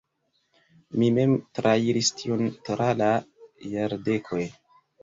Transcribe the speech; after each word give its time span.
Mi 1.01 1.09
mem 1.17 1.35
trairis 1.59 2.11
tion 2.23 2.43
tra 2.71 2.91
la 3.05 3.13
jardekoj. 3.77 4.47